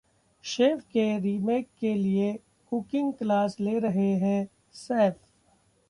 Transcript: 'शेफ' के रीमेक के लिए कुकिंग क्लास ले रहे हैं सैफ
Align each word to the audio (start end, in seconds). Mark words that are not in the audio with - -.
'शेफ' 0.43 0.81
के 0.83 1.19
रीमेक 1.19 1.67
के 1.79 1.93
लिए 1.93 2.33
कुकिंग 2.71 3.13
क्लास 3.13 3.59
ले 3.59 3.79
रहे 3.79 4.11
हैं 4.17 4.47
सैफ 4.73 5.19